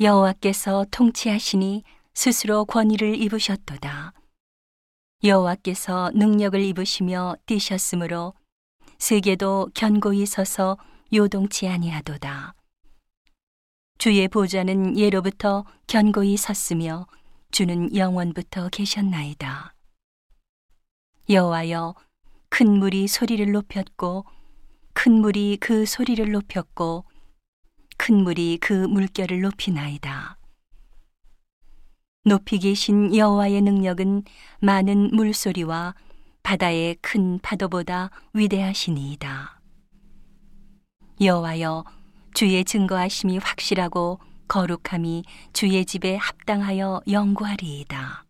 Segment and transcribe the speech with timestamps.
[0.00, 4.12] 여호와께서 통치하시니 스스로 권위를 입으셨도다.
[5.22, 8.34] 여호와께서 능력을 입으시며 뛰셨으므로
[8.98, 10.78] 세계도 견고히 서서
[11.12, 12.54] 요동치 아니하도다.
[13.98, 17.06] 주의 보좌는 예로부터 견고히 섰으며
[17.52, 19.76] 주는 영원부터 계셨나이다.
[21.30, 21.94] 여호와여
[22.48, 24.24] 큰 물이 소리를 높였고
[24.92, 27.04] 큰 물이 그 소리를 높였고
[27.96, 30.36] 큰 물이 그 물결을 높이나이다.
[32.24, 34.22] 높이 계신 여호와의 능력은
[34.60, 35.94] 많은 물소리와
[36.42, 39.60] 바다의 큰 파도보다 위대하시니이다.
[41.20, 41.84] 여호와여
[42.34, 48.24] 주의 증거하심이 확실하고 거룩함이 주의 집에 합당하여 영구하리이다.